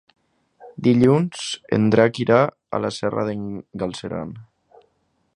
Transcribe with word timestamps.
Dilluns 0.87 1.43
en 1.77 1.85
Drac 1.95 2.21
irà 2.25 2.39
a 2.77 2.81
la 2.85 2.91
Serra 2.95 3.27
d'en 3.27 3.43
Galceran. 3.83 4.33